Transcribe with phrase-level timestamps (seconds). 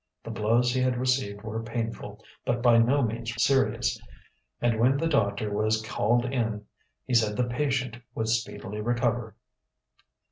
[0.23, 3.99] The blows he had received were painful, but by no means serious,
[4.59, 6.65] and when the doctor was called in
[7.05, 9.35] he said the patient would speedily recover.